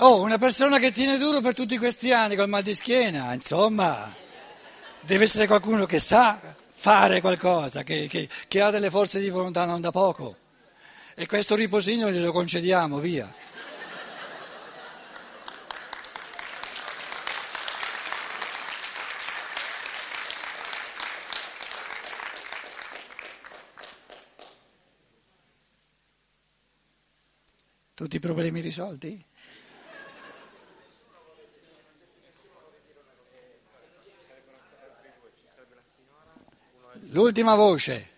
Oh, 0.00 0.20
una 0.22 0.38
persona 0.38 0.78
che 0.78 0.92
tiene 0.92 1.18
duro 1.18 1.40
per 1.40 1.54
tutti 1.54 1.76
questi 1.76 2.12
anni 2.12 2.36
col 2.36 2.48
mal 2.48 2.62
di 2.62 2.72
schiena, 2.72 3.32
insomma, 3.34 4.14
deve 5.00 5.24
essere 5.24 5.48
qualcuno 5.48 5.86
che 5.86 5.98
sa 5.98 6.38
fare 6.70 7.20
qualcosa, 7.20 7.82
che, 7.82 8.06
che- 8.08 8.28
che 8.46 8.60
ha 8.60 8.70
delle 8.70 8.90
forze 8.90 9.18
di 9.18 9.28
volontà 9.28 9.64
non 9.64 9.80
da 9.80 9.90
poco. 9.90 10.36
E 11.16 11.26
questo 11.26 11.56
riposino 11.56 12.12
glielo 12.12 12.30
concediamo, 12.30 12.98
via. 12.98 13.28
Tutti 28.08 28.24
i 28.24 28.26
problemi 28.26 28.60
risolti? 28.60 29.22
L'ultima 37.10 37.54
voce. 37.54 38.08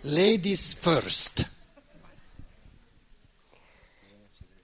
Ladies 0.00 0.74
first. 0.76 1.50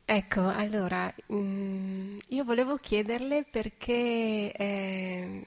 Ecco, 0.07 0.49
allora, 0.49 1.15
mm, 1.31 2.19
io 2.29 2.45
volevo 2.45 2.77
chiederle 2.77 3.45
perché 3.45 4.51
eh, 4.51 5.43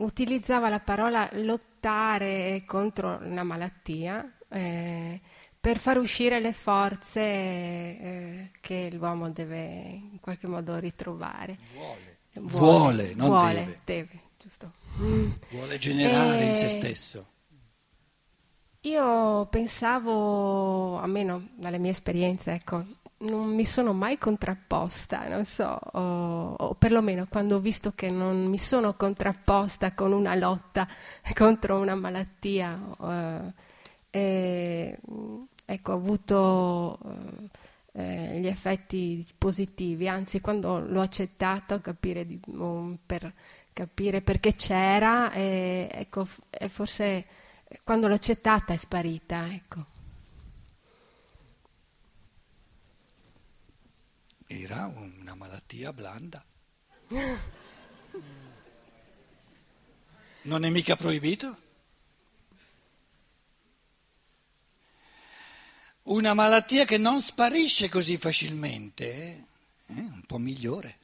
utilizzava 0.00 0.68
la 0.68 0.80
parola 0.80 1.28
lottare 1.32 2.62
contro 2.66 3.18
una 3.22 3.42
malattia 3.42 4.36
eh, 4.48 5.20
per 5.60 5.78
far 5.78 5.98
uscire 5.98 6.40
le 6.40 6.52
forze 6.52 7.20
eh, 7.20 8.50
che 8.60 8.90
l'uomo 8.92 9.30
deve 9.30 9.58
in 10.12 10.18
qualche 10.20 10.46
modo 10.46 10.76
ritrovare. 10.78 11.58
Vuole, 12.32 13.14
non 13.14 13.28
Vuole, 13.28 13.80
deve. 13.84 14.20
giusto. 14.38 14.72
Vuole 15.50 15.78
generare 15.78 16.44
in 16.44 16.54
se 16.54 16.66
Eh, 16.66 16.68
stesso. 16.70 17.26
Io 18.82 19.46
pensavo, 19.46 20.98
almeno 20.98 21.48
dalle 21.56 21.78
mie 21.78 21.90
esperienze, 21.90 22.52
ecco, 22.52 22.82
non 23.20 23.54
mi 23.54 23.66
sono 23.66 23.92
mai 23.92 24.16
contrapposta, 24.18 25.28
non 25.28 25.44
so, 25.44 25.78
o, 25.92 26.54
o 26.54 26.74
perlomeno 26.74 27.26
quando 27.28 27.56
ho 27.56 27.60
visto 27.60 27.92
che 27.94 28.10
non 28.10 28.46
mi 28.46 28.58
sono 28.58 28.94
contrapposta 28.94 29.92
con 29.92 30.12
una 30.12 30.34
lotta 30.34 30.88
contro 31.34 31.78
una 31.78 31.94
malattia, 31.94 32.78
eh, 33.02 33.52
e, 34.10 34.98
ecco, 35.64 35.92
ho 35.92 35.94
avuto 35.94 36.98
eh, 37.92 38.32
eh, 38.34 38.40
gli 38.40 38.46
effetti 38.46 39.26
positivi, 39.36 40.08
anzi 40.08 40.40
quando 40.40 40.78
l'ho 40.80 41.00
accettato 41.00 41.80
capire 41.80 42.26
di- 42.26 42.40
per 43.04 43.32
capire 43.72 44.20
perché 44.22 44.54
c'era, 44.54 45.32
e, 45.32 45.88
ecco, 45.92 46.26
e 46.50 46.68
forse 46.68 47.26
quando 47.84 48.08
l'ho 48.08 48.14
accettata 48.14 48.72
è 48.72 48.76
sparita, 48.76 49.46
ecco. 49.52 49.89
Era 54.52 54.86
una 54.86 55.36
malattia 55.36 55.92
blanda. 55.92 56.44
Non 60.42 60.64
è 60.64 60.70
mica 60.70 60.96
proibito? 60.96 61.56
Una 66.02 66.34
malattia 66.34 66.84
che 66.84 66.98
non 66.98 67.20
sparisce 67.20 67.88
così 67.88 68.16
facilmente, 68.16 69.12
eh? 69.12 69.44
È 69.86 69.98
un 70.00 70.22
po' 70.26 70.38
migliore. 70.38 70.98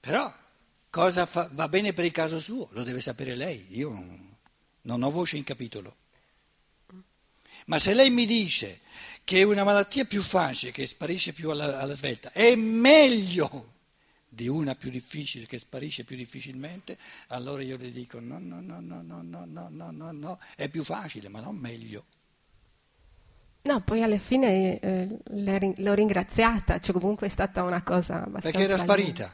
Però 0.00 0.30
cosa 0.90 1.24
fa- 1.24 1.48
va 1.50 1.66
bene 1.68 1.94
per 1.94 2.04
il 2.04 2.12
caso 2.12 2.38
suo? 2.38 2.68
Lo 2.72 2.82
deve 2.82 3.00
sapere 3.00 3.34
lei. 3.36 3.74
Io 3.74 3.88
non, 3.88 4.36
non 4.82 5.02
ho 5.02 5.10
voce 5.10 5.38
in 5.38 5.44
capitolo. 5.44 5.96
Ma 7.66 7.78
se 7.78 7.94
lei 7.94 8.10
mi 8.10 8.26
dice 8.26 8.80
che 9.24 9.40
è 9.40 9.42
una 9.42 9.64
malattia 9.64 10.04
più 10.04 10.22
facile, 10.22 10.72
che 10.72 10.86
sparisce 10.86 11.32
più 11.32 11.50
alla, 11.50 11.80
alla 11.80 11.94
svelta, 11.94 12.30
è 12.32 12.54
meglio 12.54 13.72
di 14.28 14.48
una 14.48 14.74
più 14.74 14.90
difficile, 14.90 15.46
che 15.46 15.58
sparisce 15.58 16.04
più 16.04 16.16
difficilmente, 16.16 16.98
allora 17.28 17.62
io 17.62 17.76
le 17.76 17.92
dico 17.92 18.20
no, 18.20 18.38
no, 18.38 18.60
no, 18.60 18.80
no, 18.80 19.00
no, 19.02 19.22
no, 19.22 19.44
no, 19.46 19.68
no, 19.70 19.90
no, 19.90 20.12
no, 20.12 20.38
è 20.56 20.68
più 20.68 20.84
facile, 20.84 21.28
ma 21.28 21.40
non 21.40 21.56
meglio. 21.56 22.04
No, 23.62 23.80
poi 23.80 24.02
alla 24.02 24.18
fine 24.18 24.78
eh, 24.78 25.08
l'ho 25.24 25.56
rin- 25.56 25.74
l'ho 25.78 25.94
ringraziata, 25.94 26.80
cioè 26.80 26.92
comunque 27.00 27.28
è 27.28 27.30
stata 27.30 27.62
una 27.62 27.82
cosa 27.82 28.16
abbastanza... 28.16 28.50
Perché 28.50 28.64
era 28.64 28.76
sparita. 28.76 29.32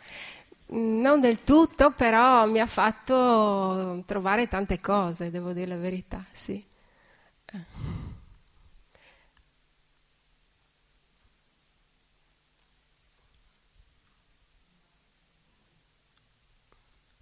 Mm, 0.72 1.00
Non 1.00 1.20
del 1.20 1.42
tutto, 1.42 1.90
però 1.92 2.46
mi 2.46 2.60
ha 2.60 2.66
fatto 2.66 4.04
trovare 4.06 4.46
tante 4.46 4.78
cose, 4.80 5.30
devo 5.32 5.52
dire 5.52 5.66
la 5.66 5.76
verità, 5.78 6.24
sì. 6.30 6.64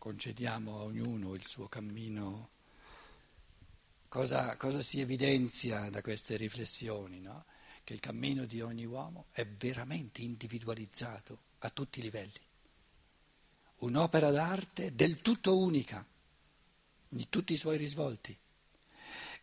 Concediamo 0.08 0.78
a 0.78 0.82
ognuno 0.84 1.34
il 1.34 1.44
suo 1.44 1.68
cammino 1.68 2.48
cosa, 4.08 4.56
cosa 4.56 4.80
si 4.80 5.00
evidenzia 5.00 5.90
da 5.90 6.00
queste 6.00 6.38
riflessioni? 6.38 7.20
No? 7.20 7.44
Che 7.84 7.92
il 7.92 8.00
cammino 8.00 8.46
di 8.46 8.62
ogni 8.62 8.86
uomo 8.86 9.26
è 9.32 9.44
veramente 9.44 10.22
individualizzato 10.22 11.38
a 11.58 11.68
tutti 11.68 11.98
i 11.98 12.02
livelli. 12.02 12.40
Un'opera 13.80 14.30
d'arte 14.30 14.94
del 14.94 15.20
tutto 15.20 15.58
unica, 15.58 16.02
in 17.08 17.28
tutti 17.28 17.52
i 17.52 17.58
suoi 17.58 17.76
risvolti. 17.76 18.34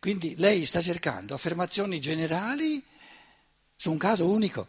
Quindi 0.00 0.34
lei 0.34 0.64
sta 0.64 0.82
cercando 0.82 1.34
affermazioni 1.34 2.00
generali 2.00 2.84
su 3.76 3.92
un 3.92 3.98
caso 3.98 4.28
unico. 4.28 4.66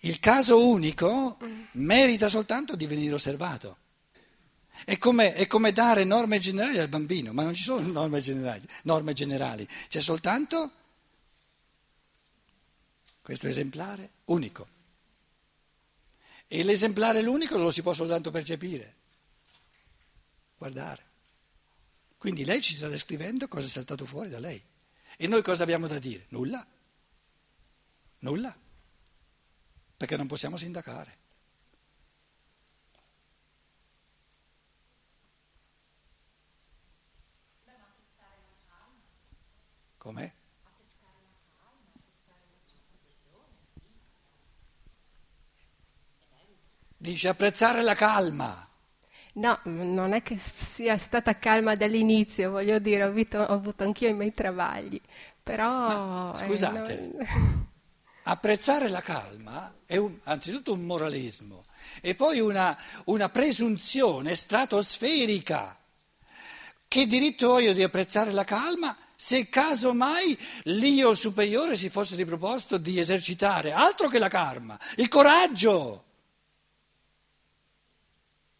Il 0.00 0.20
caso 0.20 0.66
unico 0.66 1.38
merita 1.72 2.28
soltanto 2.28 2.76
di 2.76 2.86
venire 2.86 3.14
osservato. 3.14 3.78
È 4.84 4.98
come, 4.98 5.32
è 5.34 5.46
come, 5.46 5.72
dare 5.72 6.04
norme 6.04 6.38
generali 6.38 6.78
al 6.78 6.88
bambino, 6.88 7.32
ma 7.32 7.42
non 7.42 7.54
ci 7.54 7.62
sono 7.62 7.86
norme 7.86 8.20
generali, 8.20 8.66
norme 8.82 9.14
generali. 9.14 9.66
c'è 9.88 10.00
soltanto 10.00 10.70
questo 13.22 13.48
esemplare 13.48 14.10
unico. 14.26 14.68
E 16.46 16.62
l'esemplare 16.62 17.22
l'unico 17.22 17.56
lo 17.56 17.70
si 17.70 17.82
può 17.82 17.92
soltanto 17.92 18.30
percepire, 18.30 18.94
guardare. 20.56 21.04
Quindi 22.18 22.44
lei 22.44 22.60
ci 22.60 22.74
sta 22.74 22.88
descrivendo 22.88 23.48
cosa 23.48 23.66
è 23.66 23.70
saltato 23.70 24.04
fuori 24.06 24.28
da 24.28 24.38
lei. 24.38 24.62
E 25.16 25.26
noi 25.26 25.42
cosa 25.42 25.62
abbiamo 25.62 25.86
da 25.86 25.98
dire? 25.98 26.26
Nulla. 26.28 26.64
Nulla. 28.20 28.56
Perché 29.96 30.16
non 30.16 30.26
possiamo 30.26 30.56
sindacare. 30.56 31.16
Com'è? 39.96 40.32
Dice 46.98 47.28
apprezzare 47.28 47.82
la 47.82 47.94
calma. 47.94 48.68
No, 49.34 49.60
non 49.64 50.12
è 50.12 50.22
che 50.22 50.38
sia 50.38 50.96
stata 50.96 51.38
calma 51.38 51.76
dall'inizio, 51.76 52.50
voglio 52.50 52.78
dire, 52.78 53.04
ho 53.04 53.08
avuto, 53.08 53.38
ho 53.38 53.52
avuto 53.52 53.84
anch'io 53.84 54.08
i 54.08 54.14
miei 54.14 54.32
travagli, 54.32 55.00
però... 55.42 56.28
Ma, 56.28 56.32
scusate, 56.36 56.98
eh, 56.98 57.00
non... 57.00 57.65
apprezzare 58.28 58.88
la 58.88 59.02
calma 59.02 59.72
è 59.84 59.96
un, 59.96 60.18
anzitutto 60.24 60.72
un 60.72 60.84
moralismo 60.84 61.64
e 62.00 62.14
poi 62.14 62.40
una, 62.40 62.76
una 63.04 63.28
presunzione 63.28 64.34
stratosferica. 64.34 65.78
Che 66.88 67.06
diritto 67.06 67.48
ho 67.48 67.60
io 67.60 67.72
di 67.72 67.82
apprezzare 67.82 68.32
la 68.32 68.44
calma 68.44 68.96
se 69.14 69.48
casomai 69.48 70.38
l'io 70.64 71.14
superiore 71.14 71.76
si 71.76 71.88
fosse 71.88 72.16
riproposto 72.16 72.78
di 72.78 72.98
esercitare 72.98 73.72
altro 73.72 74.08
che 74.08 74.18
la 74.18 74.28
karma, 74.28 74.78
il 74.96 75.08
coraggio? 75.08 76.04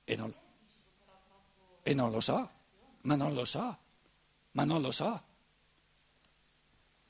E 0.04 0.16
non, 0.16 0.32
e 1.82 1.94
non 1.94 2.10
lo 2.12 2.20
so, 2.20 2.50
ma 3.02 3.16
non 3.16 3.34
lo 3.34 3.44
so, 3.44 3.76
ma 4.52 4.64
non 4.64 4.80
lo 4.80 4.92
so, 4.92 5.22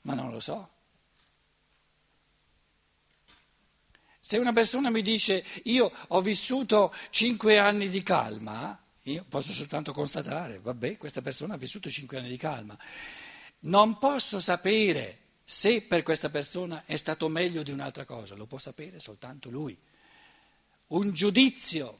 ma 0.01 0.13
non 0.15 0.31
lo 0.31 0.39
so. 0.39 0.75
Se 4.27 4.37
una 4.37 4.51
persona 4.51 4.89
mi 4.89 5.01
dice 5.01 5.41
io 5.63 5.89
ho 6.09 6.19
vissuto 6.19 6.93
cinque 7.11 7.59
anni 7.59 7.87
di 7.87 8.03
calma, 8.03 8.77
io 9.03 9.23
posso 9.29 9.53
soltanto 9.53 9.93
constatare, 9.93 10.59
vabbè, 10.59 10.97
questa 10.97 11.21
persona 11.21 11.53
ha 11.53 11.57
vissuto 11.57 11.89
cinque 11.89 12.17
anni 12.17 12.27
di 12.27 12.35
calma. 12.35 12.77
Non 13.59 13.97
posso 13.99 14.41
sapere 14.41 15.19
se 15.45 15.81
per 15.83 16.03
questa 16.03 16.29
persona 16.29 16.83
è 16.85 16.97
stato 16.97 17.29
meglio 17.29 17.63
di 17.63 17.71
un'altra 17.71 18.03
cosa, 18.03 18.35
lo 18.35 18.47
può 18.47 18.57
sapere 18.57 18.99
soltanto 18.99 19.49
lui. 19.49 19.77
Un 20.87 21.13
giudizio 21.13 21.97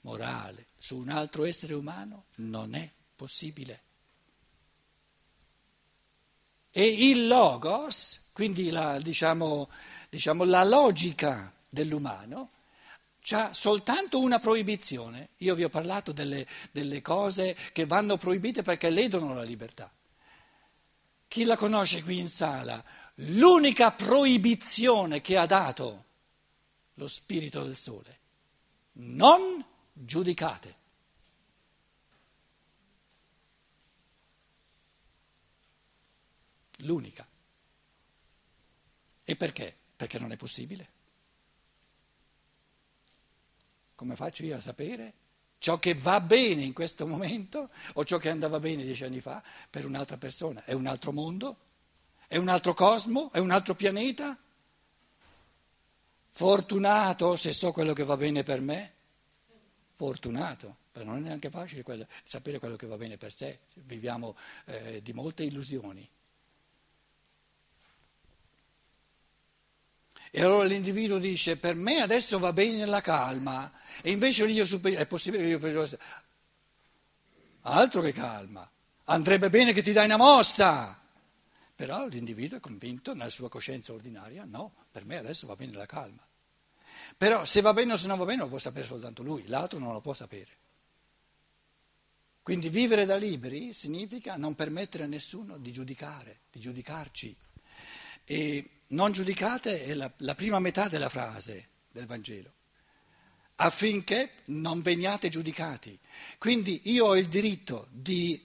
morale 0.00 0.68
su 0.78 0.96
un 0.96 1.10
altro 1.10 1.44
essere 1.44 1.74
umano 1.74 2.24
non 2.36 2.74
è 2.74 2.90
possibile. 3.14 3.82
E 6.70 6.86
il 7.10 7.26
logos, 7.26 8.30
quindi 8.32 8.70
la, 8.70 8.98
diciamo, 8.98 9.68
diciamo, 10.08 10.44
la 10.44 10.64
logica 10.64 11.52
dell'umano, 11.68 12.50
ha 13.30 13.52
soltanto 13.52 14.20
una 14.20 14.38
proibizione. 14.38 15.30
Io 15.38 15.54
vi 15.54 15.64
ho 15.64 15.68
parlato 15.68 16.12
delle, 16.12 16.46
delle 16.70 17.02
cose 17.02 17.56
che 17.72 17.86
vanno 17.86 18.16
proibite 18.16 18.62
perché 18.62 18.90
ledono 18.90 19.34
la 19.34 19.42
libertà. 19.42 19.92
Chi 21.26 21.44
la 21.44 21.56
conosce 21.56 22.02
qui 22.02 22.18
in 22.18 22.28
sala, 22.28 22.82
l'unica 23.16 23.92
proibizione 23.92 25.20
che 25.20 25.36
ha 25.36 25.46
dato 25.46 26.04
lo 26.94 27.06
spirito 27.06 27.62
del 27.62 27.76
sole, 27.76 28.18
non 28.92 29.64
giudicate. 29.92 30.76
L'unica. 36.82 37.26
E 39.24 39.36
perché? 39.36 39.76
Perché 39.96 40.18
non 40.18 40.32
è 40.32 40.36
possibile. 40.36 40.96
Come 43.98 44.14
faccio 44.14 44.44
io 44.44 44.56
a 44.56 44.60
sapere 44.60 45.12
ciò 45.58 45.80
che 45.80 45.94
va 45.94 46.20
bene 46.20 46.62
in 46.62 46.72
questo 46.72 47.04
momento 47.04 47.68
o 47.94 48.04
ciò 48.04 48.18
che 48.18 48.30
andava 48.30 48.60
bene 48.60 48.84
dieci 48.84 49.02
anni 49.02 49.20
fa 49.20 49.42
per 49.68 49.86
un'altra 49.86 50.16
persona? 50.16 50.62
È 50.64 50.72
un 50.72 50.86
altro 50.86 51.10
mondo? 51.10 51.56
È 52.28 52.36
un 52.36 52.46
altro 52.46 52.74
cosmo? 52.74 53.28
È 53.32 53.38
un 53.38 53.50
altro 53.50 53.74
pianeta? 53.74 54.38
Fortunato 56.30 57.34
se 57.34 57.52
so 57.52 57.72
quello 57.72 57.92
che 57.92 58.04
va 58.04 58.16
bene 58.16 58.44
per 58.44 58.60
me? 58.60 58.92
fortunato, 59.98 60.76
però 60.92 61.06
non 61.06 61.16
è 61.16 61.20
neanche 61.22 61.50
facile 61.50 61.82
quello, 61.82 62.06
sapere 62.22 62.60
quello 62.60 62.76
che 62.76 62.86
va 62.86 62.96
bene 62.96 63.16
per 63.16 63.32
sé, 63.32 63.58
viviamo 63.74 64.36
eh, 64.66 65.02
di 65.02 65.12
molte 65.12 65.42
illusioni. 65.42 66.08
E 70.30 70.42
allora 70.42 70.64
l'individuo 70.64 71.18
dice, 71.18 71.56
per 71.56 71.74
me 71.74 72.00
adesso 72.00 72.38
va 72.38 72.52
bene 72.52 72.84
la 72.84 73.00
calma, 73.00 73.72
e 74.02 74.10
invece 74.10 74.44
l'io 74.46 74.64
superiore, 74.64 75.04
è 75.04 75.06
possibile 75.06 75.42
che 75.42 75.48
io 75.48 75.56
superiore, 75.56 75.98
altro 77.62 78.00
che 78.00 78.12
calma, 78.12 78.70
andrebbe 79.04 79.50
bene 79.50 79.72
che 79.72 79.82
ti 79.82 79.92
dai 79.92 80.04
una 80.04 80.16
mossa. 80.16 81.00
Però 81.74 82.06
l'individuo 82.06 82.58
è 82.58 82.60
convinto 82.60 83.12
nella 83.12 83.30
sua 83.30 83.48
coscienza 83.48 83.92
ordinaria, 83.92 84.44
no, 84.44 84.74
per 84.90 85.04
me 85.04 85.16
adesso 85.16 85.46
va 85.46 85.54
bene 85.54 85.72
la 85.72 85.86
calma. 85.86 86.26
Però 87.16 87.44
se 87.44 87.60
va 87.60 87.72
bene 87.72 87.92
o 87.92 87.96
se 87.96 88.06
non 88.06 88.18
va 88.18 88.24
bene 88.24 88.42
lo 88.42 88.48
può 88.48 88.58
sapere 88.58 88.84
soltanto 88.84 89.22
lui, 89.22 89.46
l'altro 89.46 89.78
non 89.78 89.92
lo 89.92 90.00
può 90.00 90.12
sapere. 90.12 90.56
Quindi 92.42 92.68
vivere 92.68 93.04
da 93.04 93.16
liberi 93.16 93.72
significa 93.72 94.36
non 94.36 94.54
permettere 94.54 95.04
a 95.04 95.06
nessuno 95.06 95.58
di 95.58 95.70
giudicare, 95.70 96.40
di 96.50 96.60
giudicarci. 96.60 97.36
E 98.30 98.82
non 98.88 99.12
giudicate 99.12 99.84
è 99.84 99.94
la, 99.94 100.12
la 100.18 100.34
prima 100.34 100.58
metà 100.58 100.88
della 100.88 101.08
frase 101.08 101.68
del 101.90 102.04
Vangelo, 102.04 102.52
affinché 103.56 104.32
non 104.46 104.82
veniate 104.82 105.30
giudicati. 105.30 105.98
Quindi 106.36 106.90
io 106.90 107.06
ho 107.06 107.16
il 107.16 107.28
diritto 107.28 107.88
di 107.90 108.38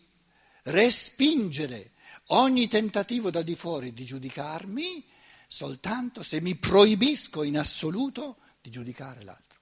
respingere 0.63 1.91
ogni 2.28 2.69
tentativo 2.69 3.30
da 3.30 3.41
di 3.41 3.56
fuori 3.56 3.91
di 3.91 4.06
giudicarmi 4.06 5.06
soltanto 5.50 6.24
se 6.24 6.39
mi 6.39 6.56
proibisco 6.56 7.43
in 7.43 7.58
assoluto 7.58 8.38
di 8.62 8.72
giudicare 8.72 9.24
l'altro. 9.26 9.60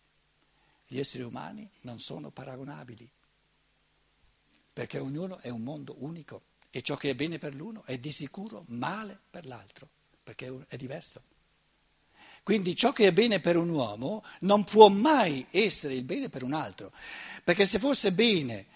Gli 0.85 0.99
esseri 0.99 1.23
umani 1.23 1.67
non 1.81 1.99
sono 1.99 2.29
paragonabili, 2.29 3.09
perché 4.71 4.99
ognuno 4.99 5.39
è 5.39 5.49
un 5.49 5.63
mondo 5.63 5.95
unico 5.97 6.43
e 6.69 6.83
ciò 6.83 6.95
che 6.95 7.09
è 7.09 7.15
bene 7.15 7.39
per 7.39 7.55
l'uno 7.55 7.83
è 7.85 7.97
di 7.97 8.11
sicuro 8.11 8.65
male 8.67 9.19
per 9.31 9.47
l'altro, 9.47 9.89
perché 10.33 10.65
è 10.67 10.77
diverso. 10.77 11.21
Quindi 12.43 12.75
ciò 12.75 12.91
che 12.91 13.07
è 13.07 13.11
bene 13.11 13.39
per 13.39 13.55
un 13.55 13.69
uomo 13.69 14.23
non 14.41 14.63
può 14.63 14.87
mai 14.87 15.45
essere 15.51 15.93
il 15.93 16.03
bene 16.03 16.29
per 16.29 16.43
un 16.43 16.53
altro, 16.53 16.91
perché 17.43 17.65
se 17.65 17.79
fosse 17.79 18.11
bene 18.11 18.67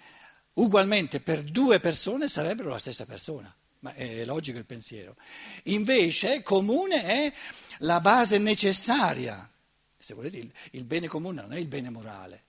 ugualmente 0.54 1.20
per 1.20 1.44
due 1.44 1.80
persone 1.80 2.28
sarebbero 2.28 2.70
la 2.70 2.78
stessa 2.78 3.06
persona, 3.06 3.54
ma 3.80 3.94
è 3.94 4.24
logico 4.26 4.58
il 4.58 4.66
pensiero. 4.66 5.16
Invece 5.64 6.44
comune 6.44 7.04
è 7.04 7.34
la 7.80 8.00
base 8.00 8.38
necessaria 8.38 9.50
se 9.98 10.14
volete, 10.14 10.52
il, 10.72 10.84
bene 10.84 11.08
comune 11.08 11.42
non 11.42 11.54
è 11.54 11.58
il 11.58 11.66
bene 11.66 11.90
morale, 11.90 12.44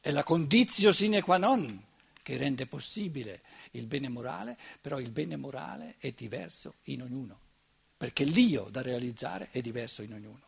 è 0.00 0.12
la 0.12 0.22
condizio 0.22 0.92
sine 0.92 1.22
qua 1.22 1.38
non 1.38 1.86
che 2.22 2.36
rende 2.36 2.66
possibile 2.66 3.42
il 3.72 3.86
bene 3.86 4.08
morale, 4.08 4.56
però 4.80 5.00
il 5.00 5.10
bene 5.10 5.34
morale 5.34 5.96
è 5.98 6.12
diverso 6.12 6.76
in 6.84 7.02
ognuno, 7.02 7.40
perché 8.00 8.24
l'io 8.24 8.68
da 8.70 8.80
realizzare 8.80 9.50
è 9.50 9.60
diverso 9.60 10.00
in 10.00 10.14
ognuno. 10.14 10.40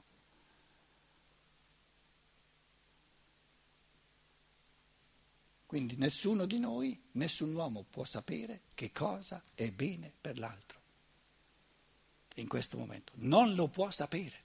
Quindi 5.66 5.96
nessuno 5.96 6.46
di 6.46 6.58
noi, 6.58 6.98
nessun 7.12 7.54
uomo 7.54 7.84
può 7.90 8.06
sapere 8.06 8.62
che 8.72 8.90
cosa 8.90 9.42
è 9.54 9.70
bene 9.70 10.10
per 10.18 10.38
l'altro 10.38 10.80
in 12.36 12.48
questo 12.48 12.78
momento. 12.78 13.12
Non 13.16 13.54
lo 13.54 13.68
può 13.68 13.90
sapere. 13.90 14.40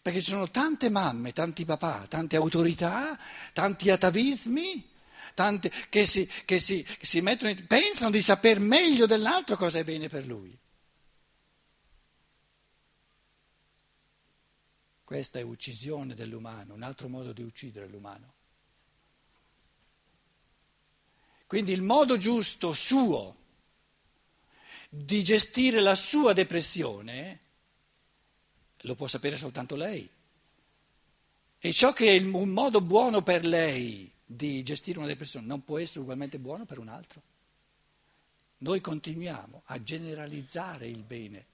Perché 0.00 0.22
ci 0.22 0.30
sono 0.30 0.48
tante 0.48 0.88
mamme, 0.88 1.34
tanti 1.34 1.66
papà, 1.66 2.06
tante 2.08 2.36
autorità, 2.36 3.18
tanti 3.52 3.90
atavismi 3.90 4.92
tante, 5.34 5.70
che, 5.90 6.06
si, 6.06 6.26
che 6.46 6.58
si, 6.58 6.82
si 7.02 7.20
mettono, 7.20 7.54
pensano 7.66 8.10
di 8.10 8.22
saper 8.22 8.58
meglio 8.58 9.04
dell'altro 9.04 9.56
cosa 9.56 9.80
è 9.80 9.84
bene 9.84 10.08
per 10.08 10.24
lui. 10.24 10.62
Questa 15.04 15.38
è 15.38 15.42
uccisione 15.42 16.14
dell'umano, 16.14 16.72
un 16.72 16.82
altro 16.82 17.08
modo 17.08 17.32
di 17.32 17.42
uccidere 17.42 17.86
l'umano. 17.86 18.32
Quindi 21.46 21.72
il 21.72 21.82
modo 21.82 22.16
giusto 22.16 22.72
suo 22.72 23.36
di 24.88 25.22
gestire 25.22 25.80
la 25.80 25.94
sua 25.94 26.32
depressione 26.32 27.40
lo 28.78 28.94
può 28.94 29.06
sapere 29.06 29.36
soltanto 29.36 29.76
lei. 29.76 30.08
E 31.58 31.72
ciò 31.72 31.92
che 31.92 32.16
è 32.16 32.20
un 32.20 32.48
modo 32.50 32.80
buono 32.80 33.22
per 33.22 33.44
lei 33.44 34.10
di 34.24 34.62
gestire 34.62 34.98
una 34.98 35.06
depressione 35.06 35.46
non 35.46 35.64
può 35.64 35.78
essere 35.78 36.00
ugualmente 36.00 36.38
buono 36.38 36.64
per 36.64 36.78
un 36.78 36.88
altro. 36.88 37.22
Noi 38.58 38.80
continuiamo 38.80 39.62
a 39.66 39.82
generalizzare 39.82 40.86
il 40.86 41.02
bene. 41.02 41.46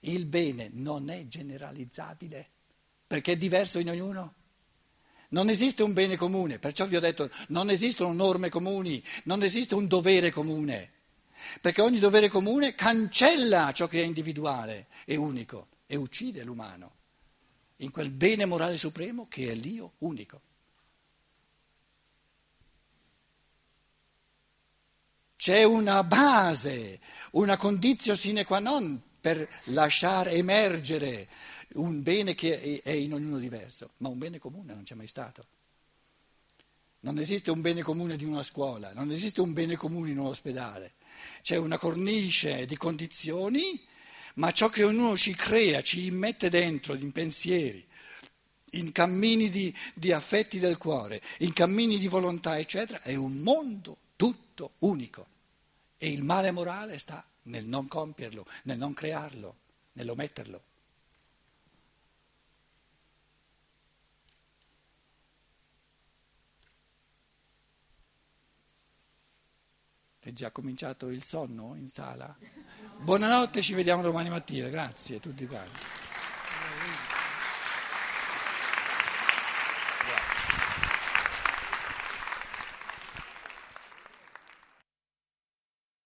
Il 0.00 0.26
bene 0.26 0.70
non 0.72 1.10
è 1.10 1.26
generalizzabile 1.26 2.54
perché 3.06 3.32
è 3.32 3.36
diverso 3.36 3.78
in 3.78 3.90
ognuno. 3.90 4.34
Non 5.28 5.48
esiste 5.48 5.82
un 5.82 5.92
bene 5.92 6.16
comune, 6.16 6.58
perciò 6.58 6.86
vi 6.86 6.96
ho 6.96 7.00
detto 7.00 7.30
non 7.48 7.70
esistono 7.70 8.12
norme 8.12 8.48
comuni, 8.48 9.02
non 9.24 9.42
esiste 9.42 9.74
un 9.74 9.86
dovere 9.86 10.30
comune, 10.30 10.90
perché 11.60 11.82
ogni 11.82 11.98
dovere 11.98 12.28
comune 12.28 12.74
cancella 12.74 13.72
ciò 13.72 13.88
che 13.88 14.02
è 14.02 14.04
individuale 14.04 14.86
e 15.04 15.16
unico 15.16 15.68
e 15.86 15.96
uccide 15.96 16.42
l'umano 16.42 16.94
in 17.80 17.90
quel 17.90 18.10
bene 18.10 18.44
morale 18.44 18.78
supremo 18.78 19.26
che 19.28 19.50
è 19.50 19.54
l'io 19.54 19.92
unico. 19.98 20.40
C'è 25.36 25.64
una 25.64 26.02
base, 26.02 26.98
una 27.32 27.56
condizione 27.56 28.16
sine 28.16 28.44
qua 28.44 28.58
non 28.58 29.00
per 29.20 29.46
lasciare 29.64 30.32
emergere 30.32 31.28
un 31.74 32.02
bene 32.02 32.34
che 32.34 32.80
è 32.82 32.90
in 32.90 33.12
ognuno 33.12 33.38
diverso, 33.38 33.92
ma 33.98 34.08
un 34.08 34.18
bene 34.18 34.38
comune 34.38 34.74
non 34.74 34.84
c'è 34.84 34.94
mai 34.94 35.08
stato. 35.08 35.46
Non 37.00 37.18
esiste 37.18 37.50
un 37.50 37.60
bene 37.60 37.82
comune 37.82 38.16
di 38.16 38.24
una 38.24 38.42
scuola, 38.42 38.92
non 38.92 39.10
esiste 39.12 39.40
un 39.40 39.52
bene 39.52 39.76
comune 39.76 40.10
in 40.10 40.18
un 40.18 40.26
ospedale. 40.26 40.94
C'è 41.42 41.56
una 41.56 41.78
cornice 41.78 42.66
di 42.66 42.76
condizioni, 42.76 43.80
ma 44.34 44.52
ciò 44.52 44.68
che 44.68 44.82
ognuno 44.82 45.16
ci 45.16 45.34
crea, 45.34 45.82
ci 45.82 46.10
mette 46.10 46.50
dentro 46.50 46.94
in 46.94 47.12
pensieri, 47.12 47.86
in 48.72 48.92
cammini 48.92 49.50
di, 49.50 49.74
di 49.94 50.12
affetti 50.12 50.58
del 50.58 50.78
cuore, 50.78 51.22
in 51.38 51.52
cammini 51.52 51.98
di 51.98 52.08
volontà, 52.08 52.58
eccetera, 52.58 53.00
è 53.02 53.14
un 53.14 53.36
mondo 53.36 53.98
tutto 54.16 54.72
unico. 54.78 55.26
E 55.98 56.10
il 56.10 56.22
male 56.22 56.50
morale 56.50 56.98
sta 56.98 57.24
nel 57.44 57.64
non 57.64 57.88
compierlo, 57.88 58.46
nel 58.64 58.78
non 58.78 58.92
crearlo, 58.92 59.56
nell'ometterlo. 59.92 60.62
È 70.26 70.32
già 70.32 70.50
cominciato 70.50 71.08
il 71.08 71.22
sonno 71.22 71.76
in 71.76 71.86
sala? 71.86 72.36
Buonanotte, 72.98 73.62
ci 73.62 73.74
vediamo 73.74 74.02
domani 74.02 74.28
mattina, 74.28 74.66
grazie 74.66 75.18
a 75.18 75.20
tutti 75.20 75.46
quanti. 75.46 75.78